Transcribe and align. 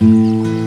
Música 0.00 0.57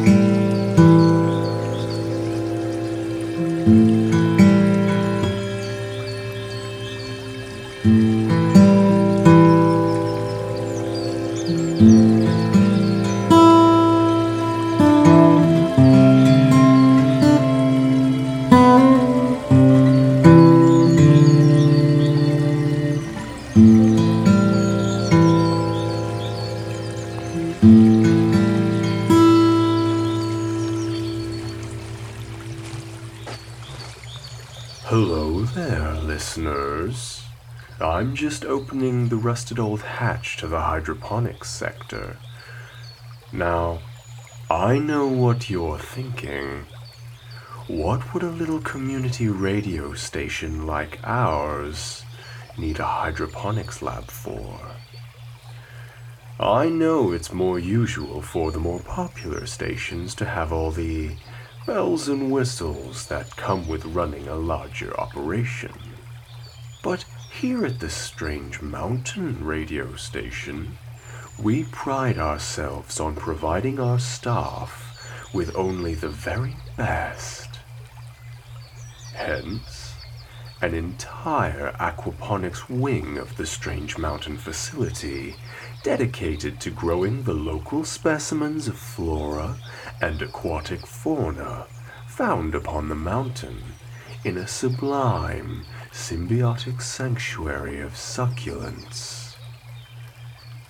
Hello 34.92 35.44
there, 35.44 35.94
listeners. 35.94 37.24
I'm 37.80 38.14
just 38.14 38.44
opening 38.44 39.08
the 39.08 39.16
rusted 39.16 39.58
old 39.58 39.84
hatch 39.84 40.36
to 40.40 40.48
the 40.48 40.60
hydroponics 40.60 41.50
sector. 41.50 42.18
Now, 43.32 43.80
I 44.50 44.80
know 44.80 45.08
what 45.08 45.50
you're 45.50 45.80
thinking. 45.80 46.66
What 47.68 48.14
would 48.14 48.24
a 48.24 48.32
little 48.32 48.60
community 48.60 49.30
radio 49.30 49.94
station 49.94 50.68
like 50.68 51.00
ours 51.06 52.04
need 52.58 52.80
a 52.80 52.84
hydroponics 52.84 53.82
lab 53.82 54.12
for? 54.12 54.60
I 56.38 56.68
know 56.68 57.14
it's 57.14 57.32
more 57.32 57.60
usual 57.60 58.22
for 58.22 58.52
the 58.52 58.60
more 58.60 58.82
popular 58.82 59.46
stations 59.46 60.14
to 60.16 60.26
have 60.26 60.52
all 60.52 60.70
the 60.70 61.12
bells 61.66 62.08
and 62.08 62.32
whistles 62.32 63.06
that 63.08 63.36
come 63.36 63.68
with 63.68 63.86
running 63.86 64.28
a 64.28 64.36
larger 64.36 65.00
operation. 65.00 65.74
But 66.84 67.06
here 67.32 67.66
at 67.66 67.80
this 67.80 67.94
strange 67.94 68.62
mountain 68.62 69.44
radio 69.46 69.96
station, 69.96 70.78
we 71.42 71.64
pride 71.66 72.18
ourselves 72.18 73.00
on 73.00 73.16
providing 73.16 73.80
our 73.80 74.00
staff 74.00 74.88
with 75.34 75.56
only 75.56 75.94
the 75.94 76.10
very 76.10 76.56
best. 76.78 77.60
Hence, 79.14 79.94
an 80.62 80.74
entire 80.74 81.72
aquaponics 81.80 82.70
wing 82.70 83.18
of 83.18 83.38
the 83.38 83.46
Strange 83.46 83.98
Mountain 83.98 84.38
facility 84.38 85.36
dedicated 85.84 86.60
to 86.60 86.70
growing 86.70 87.24
the 87.24 87.34
local 87.34 87.84
specimens 87.84 88.68
of 88.68 88.78
flora 88.78 89.56
and 90.02 90.22
aquatic 90.22 90.86
fauna 90.86 91.66
found 92.08 92.54
upon 92.54 92.88
the 92.88 92.96
mountain 92.96 93.58
in 94.24 94.38
a 94.38 94.48
sublime 94.48 95.66
symbiotic 95.92 96.82
sanctuary 96.82 97.80
of 97.80 97.94
succulents. 97.94 99.36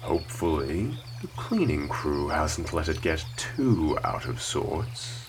Hopefully, 0.02 0.98
the 1.22 1.28
cleaning 1.28 1.88
crew 1.88 2.30
hasn't 2.30 2.74
let 2.74 2.88
it 2.88 3.02
get 3.02 3.26
too 3.36 3.98
out 4.04 4.26
of 4.26 4.42
sorts. 4.42 5.21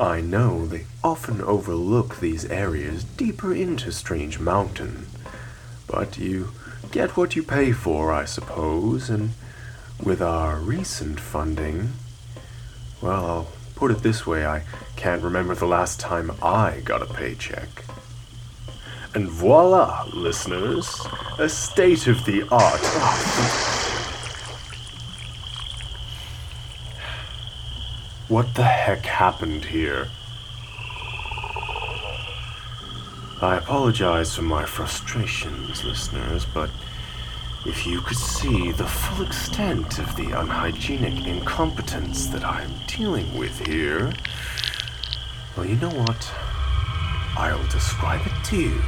I 0.00 0.20
know 0.20 0.64
they 0.64 0.86
often 1.02 1.40
overlook 1.40 2.20
these 2.20 2.44
areas 2.44 3.02
deeper 3.02 3.52
into 3.52 3.90
Strange 3.90 4.38
Mountain, 4.38 5.06
but 5.88 6.16
you 6.16 6.52
get 6.92 7.16
what 7.16 7.34
you 7.34 7.42
pay 7.42 7.72
for, 7.72 8.12
I 8.12 8.24
suppose, 8.24 9.10
and 9.10 9.30
with 10.00 10.22
our 10.22 10.58
recent 10.58 11.18
funding, 11.18 11.94
well, 13.02 13.26
I'll 13.26 13.48
put 13.74 13.90
it 13.90 14.04
this 14.04 14.24
way 14.24 14.46
I 14.46 14.62
can't 14.94 15.22
remember 15.22 15.56
the 15.56 15.66
last 15.66 15.98
time 15.98 16.30
I 16.40 16.80
got 16.84 17.02
a 17.02 17.12
paycheck. 17.12 17.84
And 19.14 19.28
voila, 19.28 20.06
listeners, 20.14 21.04
a 21.40 21.48
state 21.48 22.06
of 22.06 22.24
the 22.24 22.46
art. 22.52 23.77
What 28.28 28.54
the 28.54 28.64
heck 28.64 29.06
happened 29.06 29.64
here? 29.64 30.08
I 33.40 33.56
apologize 33.56 34.36
for 34.36 34.42
my 34.42 34.66
frustrations, 34.66 35.82
listeners, 35.82 36.44
but 36.44 36.68
if 37.64 37.86
you 37.86 38.02
could 38.02 38.18
see 38.18 38.70
the 38.72 38.86
full 38.86 39.24
extent 39.24 39.98
of 39.98 40.14
the 40.16 40.38
unhygienic 40.38 41.26
incompetence 41.26 42.26
that 42.26 42.44
I'm 42.44 42.70
dealing 42.86 43.34
with 43.38 43.66
here, 43.66 44.12
well, 45.56 45.64
you 45.64 45.76
know 45.76 45.88
what? 45.88 46.30
I'll 47.34 47.66
describe 47.68 48.26
it 48.26 48.44
to 48.48 48.56
you. 48.56 48.82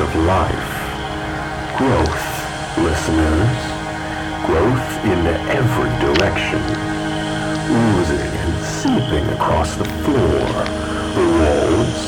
Of 0.00 0.14
life. 0.26 0.74
Growth, 1.76 2.26
listeners. 2.78 3.58
Growth 4.46 4.90
in 5.02 5.26
every 5.50 5.90
direction. 5.98 6.62
Oozing 7.66 8.32
and 8.42 8.54
seeping 8.64 9.26
across 9.34 9.74
the 9.74 9.84
floor, 10.04 10.38
the 11.18 11.26
walls, 11.38 11.98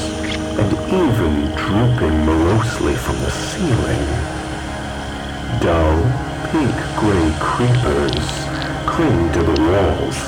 and 0.60 0.70
even 0.86 1.34
drooping 1.56 2.16
morosely 2.24 2.94
from 2.94 3.16
the 3.26 3.30
ceiling. 3.30 4.06
Dull, 5.58 5.98
pink 6.52 6.76
gray 6.94 7.28
creepers 7.40 8.26
cling 8.86 9.32
to 9.32 9.42
the 9.42 9.60
walls 9.66 10.18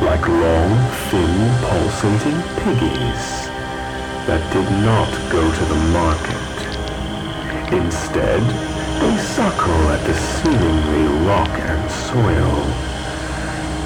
like 0.00 0.26
long, 0.26 0.72
thin, 1.10 1.34
pulsating 1.68 2.40
piggies 2.64 3.50
that 4.26 4.42
did 4.52 4.70
not 4.80 5.10
go 5.30 5.42
to 5.42 5.64
the 5.66 5.80
market. 5.92 6.49
Instead, 7.72 8.42
they 9.00 9.16
suckle 9.22 9.82
at 9.94 10.04
the 10.04 10.14
seemingly 10.14 11.06
rock 11.24 11.48
and 11.50 11.90
soil, 11.90 12.66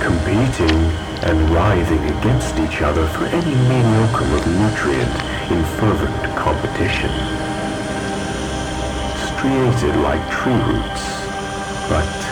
competing 0.00 0.81
and 1.28 1.50
writhing 1.50 2.02
against 2.16 2.58
each 2.60 2.81
other 2.81 3.06
for 3.08 3.26
any 3.26 3.54
mediocre 3.69 4.25
of 4.25 4.46
nutrient 4.56 5.14
in 5.52 5.62
fervent 5.76 6.36
competition. 6.36 7.12
Striated 9.28 9.96
like 10.00 10.25
tree 10.31 10.56
roots, 10.64 11.04
but 11.88 12.23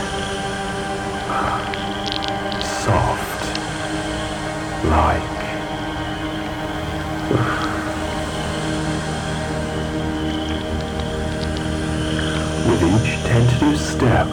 step 14.02 14.26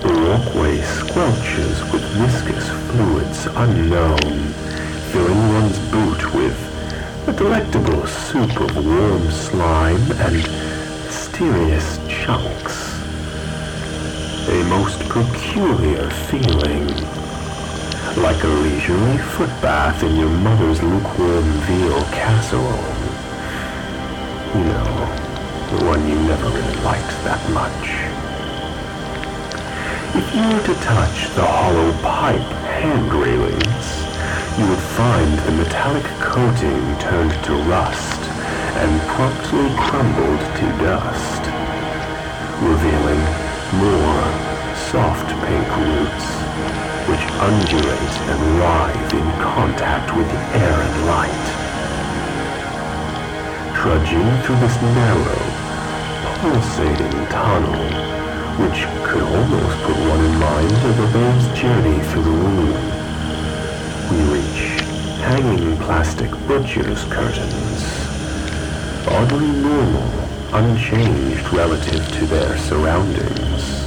the 0.00 0.12
walkway 0.24 0.78
squelches 0.78 1.92
with 1.92 2.02
viscous 2.16 2.66
fluids 2.88 3.44
unknown 3.44 4.38
filling 5.12 5.48
one's 5.52 5.78
boot 5.90 6.34
with 6.34 6.58
a 7.28 7.32
delectable 7.34 8.06
soup 8.06 8.58
of 8.58 8.86
warm 8.86 9.30
slime 9.30 10.00
and 10.24 10.36
mysterious 11.04 11.98
chunks 12.08 12.76
a 14.48 14.64
most 14.70 14.98
peculiar 15.10 16.08
feeling 16.30 16.86
like 18.24 18.42
a 18.44 18.48
leisurely 18.64 19.18
footbath 19.36 20.02
in 20.04 20.16
your 20.16 20.30
mother's 20.30 20.82
lukewarm 20.82 21.44
veal 21.66 22.02
casserole. 22.16 22.94
You 24.54 24.64
know, 24.64 25.76
the 25.76 25.84
one 25.84 26.08
you 26.08 26.14
never 26.14 26.48
really 26.48 26.80
liked 26.80 27.12
that 27.24 27.50
much. 27.50 27.95
If 30.16 30.34
you 30.34 30.40
were 30.48 30.64
to 30.64 30.74
touch 30.80 31.28
the 31.36 31.44
hollow 31.44 31.92
pipe 32.00 32.40
hand 32.80 33.12
railings, 33.12 33.86
you 34.56 34.64
would 34.64 34.84
find 34.96 35.28
the 35.44 35.52
metallic 35.52 36.08
coating 36.24 36.80
turned 36.96 37.36
to 37.44 37.52
rust 37.68 38.22
and 38.80 38.96
promptly 39.12 39.68
crumbled 39.76 40.40
to 40.40 40.66
dust, 40.80 41.44
revealing 42.64 43.22
more 43.76 44.24
soft 44.88 45.28
pink 45.44 45.68
roots 45.84 46.28
which 47.12 47.24
undulate 47.44 48.16
and 48.32 48.40
writhe 48.56 49.12
in 49.12 49.28
contact 49.44 50.16
with 50.16 50.28
the 50.32 50.42
air 50.64 50.76
and 50.80 50.96
light. 51.12 51.46
Trudging 53.76 54.28
through 54.48 54.60
this 54.64 54.80
narrow, 54.96 55.44
pulsating 56.40 57.16
tunnel, 57.28 58.25
which 58.58 58.86
could 59.04 59.22
almost 59.22 59.76
put 59.82 59.96
one 60.08 60.24
in 60.24 60.38
mind 60.38 60.72
of 60.72 60.98
a 60.98 61.06
babe's 61.12 61.46
journey 61.60 61.98
through 62.04 62.22
the 62.22 62.30
womb, 62.30 62.72
we 64.10 64.18
reach 64.32 64.80
hanging 65.20 65.76
plastic 65.76 66.30
butcher's 66.48 67.04
curtains, 67.04 67.84
oddly 69.08 69.50
normal, 69.60 70.08
unchanged 70.54 71.52
relative 71.52 72.08
to 72.12 72.24
their 72.26 72.56
surroundings. 72.56 73.84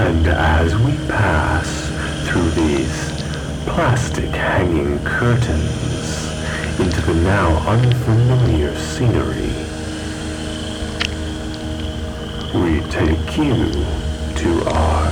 And 0.00 0.26
as 0.26 0.76
we 0.76 0.92
pass 1.08 1.88
through 2.28 2.50
these 2.50 3.12
plastic 3.64 4.28
hanging 4.30 5.02
curtains 5.02 6.28
into 6.78 7.00
the 7.02 7.14
now 7.22 7.56
unfamiliar 7.70 8.76
scenery, 8.76 9.52
we 12.54 12.80
take 12.90 13.38
you 13.38 13.72
to 14.34 14.62
our 14.66 15.10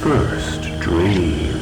first 0.00 0.62
dream. 0.80 1.59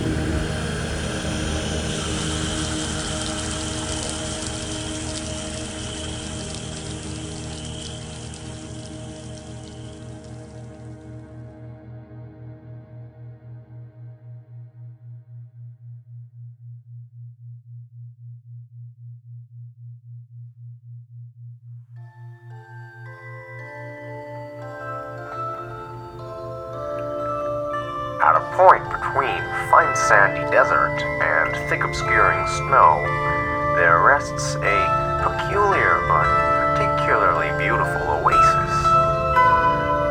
At 28.39 28.45
a 28.45 28.57
point 28.57 28.85
between 28.87 29.43
fine 29.67 29.97
sandy 29.97 30.47
desert 30.53 30.95
and 31.03 31.51
thick 31.69 31.83
obscuring 31.83 32.47
snow, 32.47 33.03
there 33.75 33.99
rests 33.99 34.55
a 34.63 34.79
peculiar 35.27 35.99
but 36.07 36.23
particularly 36.79 37.51
beautiful 37.59 38.23
oasis. 38.23 38.75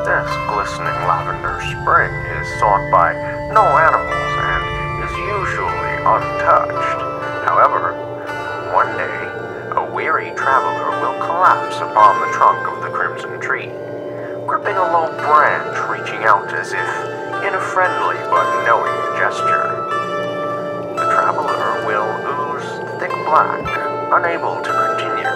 This 0.03 0.27
glistening 0.51 0.99
lavender 1.07 1.55
spring 1.71 2.11
is 2.35 2.59
sought 2.59 2.91
by 2.91 3.15
no 3.55 3.63
animals 3.63 4.33
and 4.43 5.07
is 5.07 5.15
usually 5.15 5.95
untouched. 6.03 6.99
However, 7.47 7.95
one 8.75 8.91
day, 8.99 9.79
a 9.79 9.89
weary 9.95 10.35
traveler 10.35 10.99
will 10.99 11.15
collapse 11.23 11.77
upon 11.77 12.19
the 12.19 12.35
trunk 12.35 12.67
of 12.75 12.83
the 12.83 12.89
crimson 12.89 13.39
tree, 13.39 13.71
gripping 14.45 14.75
a 14.75 14.83
low 14.83 15.07
branch 15.15 15.79
reaching 15.87 16.25
out 16.25 16.51
as 16.51 16.73
if 16.73 17.16
in 17.45 17.53
a 17.53 17.59
friendly 17.59 18.17
but 18.31 18.65
knowing 18.65 18.97
gesture. 19.19 19.85
The 20.97 21.05
traveler 21.13 21.85
will 21.85 22.09
ooze 22.25 22.65
thick 22.97 23.11
black, 23.29 23.61
unable 24.13 24.61
to 24.61 24.71
continue. 24.71 25.29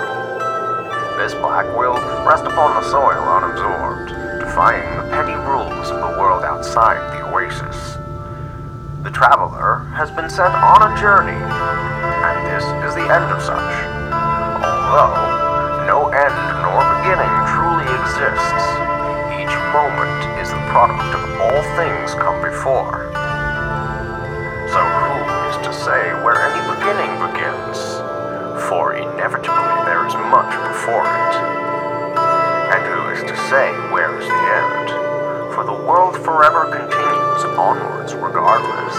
This 1.22 1.34
black 1.36 1.66
will 1.78 1.94
rest 2.26 2.46
upon 2.46 2.82
the 2.82 2.90
soil 2.90 3.22
unabsorbed, 3.22 4.40
defying 4.40 4.90
the 4.98 5.04
petty 5.14 5.36
rules 5.46 5.90
of 5.92 6.02
the 6.02 6.18
world 6.18 6.44
outside 6.44 6.98
the 7.14 7.28
oasis. 7.30 7.98
The 9.04 9.12
traveler 9.12 9.86
has 9.94 10.10
been 10.10 10.30
sent 10.30 10.54
on 10.54 10.82
a 10.82 10.98
journey, 11.00 11.38
and 11.38 12.38
this 12.50 12.66
is 12.86 12.96
the 12.96 13.06
end 13.06 13.30
of 13.30 13.42
such. 13.42 13.74
Although 14.62 15.86
no 15.86 16.10
end 16.10 16.38
nor 16.66 16.82
beginning 16.98 17.34
truly 17.54 17.86
exists, 18.02 18.91
moment 19.72 20.40
is 20.44 20.50
the 20.50 20.60
product 20.68 21.16
of 21.16 21.24
all 21.40 21.64
things 21.80 22.12
come 22.20 22.44
before. 22.44 23.08
So 24.68 24.80
who 24.84 25.16
is 25.48 25.56
to 25.64 25.72
say 25.72 26.12
where 26.24 26.36
any 26.36 26.60
beginning 26.76 27.12
begins? 27.24 27.80
For 28.68 29.00
inevitably 29.00 29.76
there 29.88 30.06
is 30.06 30.14
much 30.28 30.52
before 30.68 31.08
it. 31.08 31.34
And 32.76 32.84
who 32.84 33.16
is 33.16 33.24
to 33.24 33.36
say 33.48 33.72
where 33.96 34.12
is 34.20 34.28
the 34.28 34.44
end? 34.60 34.90
For 35.56 35.64
the 35.64 35.80
world 35.88 36.16
forever 36.20 36.68
continues 36.68 37.44
onwards 37.56 38.14
regardless. 38.14 38.96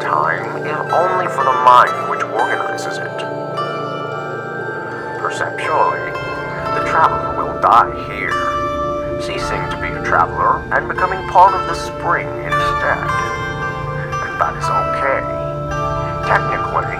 Time 0.00 0.62
is 0.62 0.78
only 0.94 1.26
for 1.26 1.42
the 1.42 1.58
mind 1.66 2.10
which 2.10 2.22
organizes 2.22 2.98
it. 2.98 3.18
Perceptually, 5.18 6.14
the 6.78 6.86
traveler 6.86 7.42
will 7.42 7.60
die 7.60 7.90
here 8.06 8.51
ceasing 9.22 9.62
to 9.70 9.78
be 9.78 9.86
a 9.86 10.02
traveler 10.02 10.58
and 10.74 10.88
becoming 10.90 11.22
part 11.30 11.54
of 11.54 11.62
the 11.70 11.78
spring 11.78 12.26
instead. 12.42 12.98
And 14.18 14.34
that 14.34 14.54
is 14.58 14.66
okay. 14.66 15.22
Technically, 16.26 16.98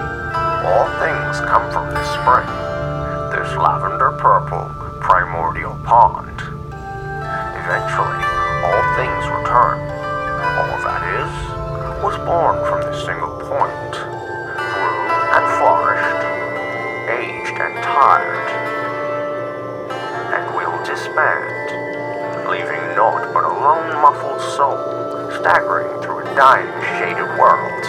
all 0.63 0.87
things 1.03 1.43
come 1.51 1.67
from 1.75 1.91
the 1.91 2.03
spring, 2.15 2.47
this 3.35 3.51
lavender 3.59 4.15
purple 4.23 4.71
primordial 5.03 5.75
pond. 5.83 6.39
Eventually, 7.59 8.23
all 8.71 8.83
things 8.95 9.23
return. 9.27 9.83
All 9.83 10.79
that 10.87 11.03
is 11.19 11.33
was 11.99 12.15
born 12.23 12.55
from 12.71 12.87
this 12.87 13.03
single 13.03 13.35
point, 13.51 13.91
grew 13.99 15.03
and 15.35 15.45
flourished, 15.59 16.23
aged 17.11 17.59
and 17.59 17.75
tired, 17.83 18.47
and 20.31 20.55
will 20.55 20.79
disband 20.85 21.52
naught 22.95 23.33
but 23.33 23.43
a 23.43 23.49
lone 23.49 23.89
muffled 24.01 24.41
soul 24.53 24.77
staggering 25.39 25.89
through 26.01 26.19
a 26.19 26.35
dying, 26.35 26.69
shaded 26.97 27.29
world. 27.41 27.83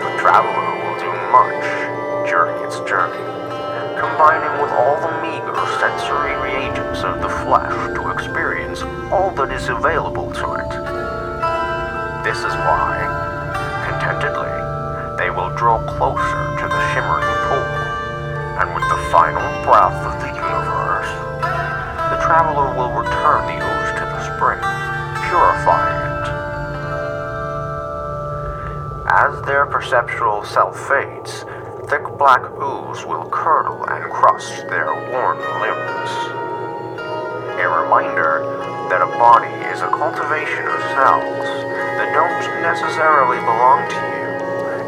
The 0.00 0.12
traveler 0.16 0.68
will 0.80 0.96
do 0.96 1.12
much 1.30 1.64
during 2.28 2.56
its 2.64 2.80
journey, 2.88 3.20
combining 4.00 4.60
with 4.60 4.72
all 4.72 4.96
the 5.00 5.12
meager 5.20 5.54
sensory 5.78 6.34
reagents 6.40 7.04
of 7.04 7.20
the 7.20 7.28
flesh 7.44 7.76
to 7.94 8.10
experience 8.10 8.82
all 9.12 9.30
that 9.36 9.52
is 9.52 9.68
available 9.68 10.32
to 10.32 10.46
it. 10.54 10.70
This 12.24 12.38
is 12.38 12.54
why, 12.64 12.96
contentedly, 13.86 14.56
they 15.20 15.30
will 15.30 15.50
draw 15.56 15.78
closer 15.84 16.42
to 16.60 16.66
the 16.66 16.80
shimmering 16.92 17.28
pool, 17.46 17.68
and 18.56 18.74
with 18.74 18.88
the 18.88 19.00
final 19.12 19.44
breath 19.64 20.00
of 20.06 20.16
the 20.20 20.27
traveler 22.28 22.76
will 22.76 22.92
return 22.92 23.40
the 23.48 23.56
ooze 23.56 23.92
to 23.96 24.04
the 24.04 24.20
spring, 24.36 24.60
purifying 25.32 25.96
it. 25.96 26.28
As 29.08 29.40
their 29.46 29.64
perceptual 29.64 30.44
self 30.44 30.76
fades, 30.76 31.46
thick 31.88 32.04
black 32.18 32.44
ooze 32.60 33.06
will 33.06 33.24
curdle 33.32 33.82
and 33.88 34.12
crust 34.12 34.68
their 34.68 34.92
worn 35.08 35.40
limbs. 35.64 36.10
A 37.56 37.64
reminder 37.64 38.44
that 38.92 39.00
a 39.00 39.08
body 39.16 39.48
is 39.72 39.80
a 39.80 39.88
cultivation 39.88 40.68
of 40.68 40.84
cells 41.00 41.48
that 41.96 42.12
don't 42.12 42.44
necessarily 42.60 43.40
belong 43.40 43.88
to 43.88 44.04
you 44.04 44.28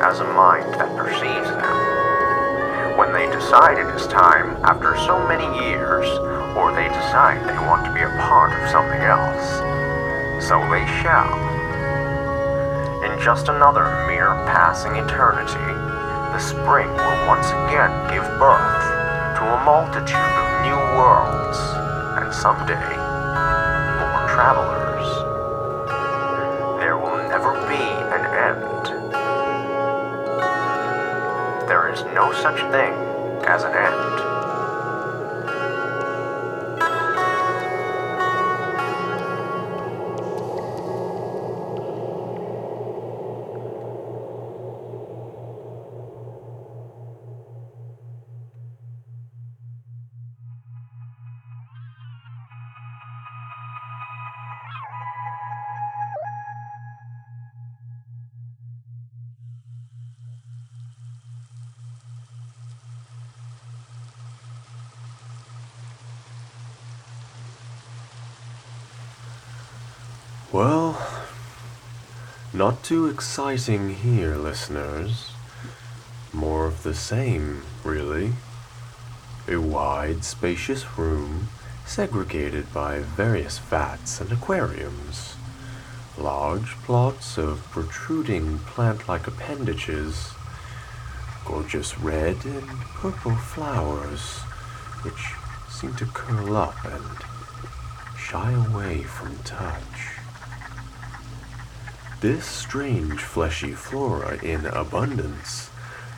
as 0.05 0.21
a 0.21 0.29
mind 0.37 0.75
that 0.75 0.95
perceives 0.95 1.49
them. 1.49 2.99
When 2.99 3.15
they 3.15 3.33
decide 3.33 3.79
it 3.79 3.89
is 3.97 4.07
time, 4.09 4.63
after 4.63 4.95
so 4.99 5.27
many 5.27 5.49
years, 5.65 6.05
or 6.57 6.73
they 6.75 6.89
decide 6.89 7.41
they 7.49 7.59
want 7.67 7.85
to 7.85 7.93
be 7.93 8.03
a 8.03 8.11
part 8.29 8.53
of 8.53 8.69
something 8.71 9.01
else, 9.01 9.59
so 10.43 10.59
they 10.71 10.85
shall. 11.03 11.31
In 13.05 13.19
just 13.21 13.49
another 13.49 13.85
mere 14.07 14.35
passing 14.51 14.97
eternity, 14.97 15.73
the 16.33 16.39
spring 16.39 16.89
will 16.89 17.27
once 17.27 17.49
again 17.51 17.93
give 18.11 18.25
birth 18.39 18.85
to 19.39 19.45
a 19.45 19.65
multitude 19.65 20.15
of 20.17 20.63
new 20.63 20.77
worlds, 20.99 21.59
and 22.21 22.33
someday, 22.33 22.91
more 23.99 24.29
travelers. 24.29 25.09
There 26.81 26.99
will 26.99 27.17
never 27.29 27.53
be 27.69 27.83
an 28.15 28.25
end. 28.49 28.87
There 31.69 31.91
is 31.93 32.03
no 32.15 32.33
such 32.33 32.61
thing 32.71 32.93
as 33.47 33.65
an 33.65 33.73
end. 33.73 34.30
Well, 70.53 71.01
not 72.53 72.83
too 72.83 73.07
exciting 73.07 73.95
here, 73.95 74.35
listeners. 74.35 75.31
More 76.33 76.67
of 76.67 76.83
the 76.83 76.93
same, 76.93 77.63
really. 77.85 78.33
A 79.47 79.59
wide, 79.59 80.25
spacious 80.25 80.99
room 80.99 81.51
segregated 81.87 82.75
by 82.75 82.99
various 82.99 83.59
vats 83.59 84.21
and 84.21 84.33
aquariums. 84.33 85.37
Large 86.19 86.71
plots 86.83 87.39
of 87.39 87.63
protruding 87.71 88.59
plant 88.59 89.09
like 89.09 89.29
appendages. 89.29 90.33
Gorgeous 91.45 91.97
red 91.97 92.45
and 92.45 92.69
purple 92.97 93.37
flowers, 93.37 94.41
which 95.03 95.35
seem 95.69 95.95
to 95.95 96.07
curl 96.07 96.57
up 96.57 96.85
and 96.85 97.19
shy 98.19 98.51
away 98.51 99.05
from 99.05 99.39
touch. 99.45 99.90
This 102.21 102.45
strange 102.45 103.23
fleshy 103.23 103.73
flora 103.73 104.37
in 104.45 104.67
abundance, 104.67 105.71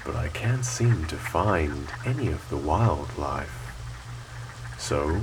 but 0.05 0.17
I 0.17 0.27
can't 0.27 0.65
seem 0.65 1.05
to 1.07 1.15
find 1.15 1.87
any 2.05 2.27
of 2.27 2.49
the 2.51 2.57
wildlife. 2.57 3.73
So, 4.79 5.21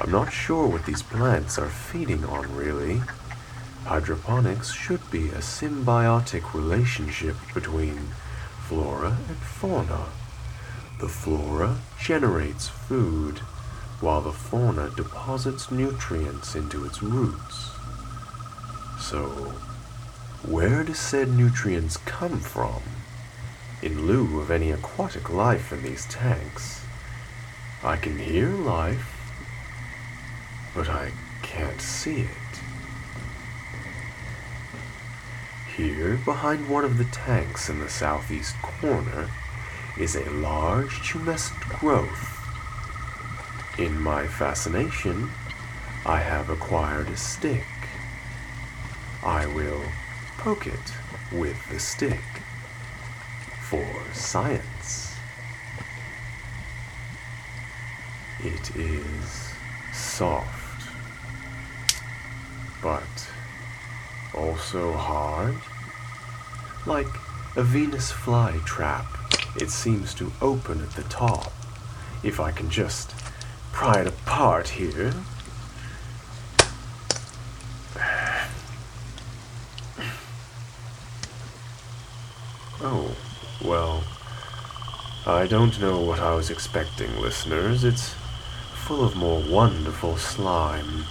I'm 0.00 0.10
not 0.10 0.32
sure 0.32 0.66
what 0.66 0.86
these 0.86 1.04
plants 1.04 1.56
are 1.56 1.68
feeding 1.68 2.24
on 2.24 2.52
really. 2.56 3.00
Hydroponics 3.84 4.72
should 4.72 5.08
be 5.08 5.28
a 5.28 5.38
symbiotic 5.38 6.52
relationship 6.52 7.36
between 7.54 8.08
flora 8.66 9.16
and 9.28 9.36
fauna. 9.36 10.06
The 10.98 11.06
flora 11.08 11.78
generates 12.00 12.66
food, 12.66 13.38
while 14.00 14.22
the 14.22 14.32
fauna 14.32 14.90
deposits 14.96 15.70
nutrients 15.70 16.56
into 16.56 16.84
its 16.84 17.04
roots. 17.04 17.70
So, 18.98 19.54
where 20.42 20.84
do 20.84 20.94
said 20.94 21.28
nutrients 21.28 21.96
come 21.96 22.38
from? 22.38 22.82
In 23.82 24.06
lieu 24.06 24.40
of 24.40 24.50
any 24.50 24.70
aquatic 24.70 25.30
life 25.30 25.72
in 25.72 25.82
these 25.82 26.06
tanks, 26.06 26.84
I 27.82 27.96
can 27.96 28.18
hear 28.18 28.48
life, 28.48 29.14
but 30.74 30.88
I 30.88 31.12
can't 31.42 31.80
see 31.80 32.20
it. 32.22 32.28
Here, 35.76 36.18
behind 36.24 36.68
one 36.68 36.84
of 36.84 36.98
the 36.98 37.04
tanks 37.04 37.68
in 37.68 37.80
the 37.80 37.88
southeast 37.88 38.54
corner, 38.62 39.30
is 39.98 40.14
a 40.14 40.30
large 40.30 41.00
tumescent 41.00 41.78
growth. 41.80 42.34
In 43.78 44.00
my 44.00 44.26
fascination, 44.26 45.30
I 46.06 46.18
have 46.18 46.48
acquired 46.50 47.08
a 47.08 47.16
stick. 47.16 47.66
I 49.22 49.46
will 49.46 49.82
poke 50.38 50.68
it 50.68 50.92
with 51.32 51.56
the 51.68 51.80
stick 51.80 52.22
for 53.60 53.84
science. 54.12 55.16
It 58.40 58.76
is 58.76 59.52
soft, 59.92 60.88
but 62.80 63.02
also 64.32 64.92
hard. 64.92 65.56
Like 66.86 67.08
a 67.56 67.64
Venus 67.64 68.12
fly 68.12 68.60
trap, 68.64 69.06
it 69.56 69.70
seems 69.70 70.14
to 70.14 70.32
open 70.40 70.80
at 70.80 70.92
the 70.92 71.02
top. 71.04 71.52
If 72.22 72.38
I 72.38 72.52
can 72.52 72.70
just 72.70 73.10
pry 73.72 74.00
it 74.00 74.06
apart 74.06 74.68
here. 74.68 75.12
Oh, 82.80 83.16
well, 83.64 84.04
I 85.28 85.46
don't 85.46 85.78
know 85.78 86.00
what 86.00 86.20
I 86.20 86.34
was 86.34 86.48
expecting, 86.48 87.14
listeners. 87.20 87.84
It's 87.84 88.14
full 88.72 89.04
of 89.04 89.14
more 89.14 89.42
wonderful 89.42 90.16
slime. 90.16 91.04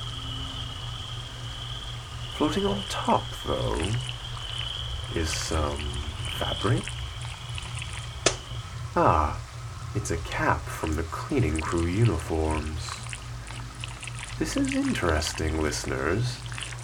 Floating 2.36 2.66
on 2.66 2.82
top, 2.90 3.22
though, 3.46 3.80
is 5.14 5.30
some 5.30 5.78
fabric. 6.40 6.82
Ah, 8.96 9.40
it's 9.94 10.10
a 10.10 10.18
cap 10.18 10.62
from 10.62 10.96
the 10.96 11.04
cleaning 11.04 11.62
crew 11.62 11.86
uniforms. 11.86 12.90
This 14.40 14.58
is 14.58 14.74
interesting, 14.74 15.62
listeners. 15.62 16.40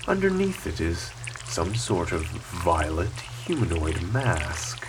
Underneath 0.07 0.67
it 0.67 0.79
is 0.79 1.11
some 1.45 1.73
sort 1.73 2.11
of 2.11 2.27
violet 2.63 3.21
humanoid 3.47 4.03
mask. 4.13 4.85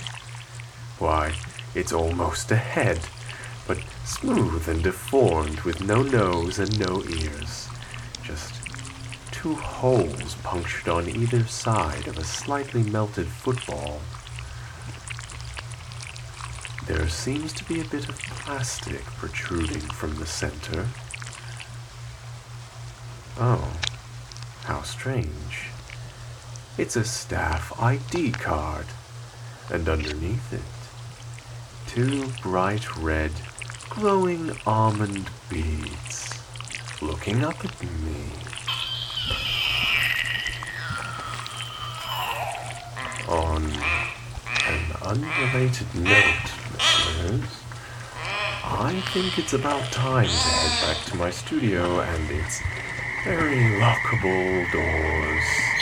Why, 0.98 1.32
it's 1.74 1.92
almost 1.92 2.50
a 2.50 2.56
head, 2.56 3.00
but 3.66 3.78
smooth 4.04 4.68
and 4.68 4.82
deformed 4.82 5.60
with 5.60 5.82
no 5.82 6.02
nose 6.02 6.58
and 6.58 6.78
no 6.78 7.02
ears. 7.04 7.68
Just 8.22 8.54
two 9.32 9.54
holes 9.54 10.36
punctured 10.42 10.88
on 10.88 11.08
either 11.08 11.44
side 11.44 12.06
of 12.06 12.16
a 12.16 12.24
slightly 12.24 12.82
melted 12.82 13.26
football. 13.26 14.00
There 16.86 17.08
seems 17.08 17.52
to 17.54 17.64
be 17.64 17.80
a 17.80 17.84
bit 17.84 18.08
of 18.08 18.18
plastic 18.18 19.02
protruding 19.02 19.80
from 19.80 20.16
the 20.16 20.26
center. 20.26 20.86
Oh, 23.38 23.72
how 24.64 24.82
strange. 24.82 25.70
It's 26.76 26.96
a 26.96 27.04
staff 27.04 27.72
ID 27.80 28.32
card, 28.32 28.86
and 29.72 29.88
underneath 29.88 30.52
it, 30.52 30.62
two 31.94 32.26
bright 32.42 32.96
red, 32.96 33.30
glowing 33.88 34.50
almond 34.66 35.30
beads 35.48 36.28
looking 37.00 37.44
up 37.44 37.64
at 37.64 37.82
me. 37.82 38.32
On 43.28 43.62
an 44.66 44.82
unrelated 45.02 45.94
note, 45.94 46.50
listeners, 46.72 47.62
I 48.64 49.00
think 49.12 49.38
it's 49.38 49.52
about 49.52 49.84
time 49.92 50.26
to 50.26 50.32
head 50.32 50.96
back 50.96 51.04
to 51.12 51.16
my 51.16 51.30
studio 51.30 52.00
and 52.00 52.28
its 52.28 52.60
very 53.24 53.78
lockable 53.78 54.72
doors. 54.72 55.73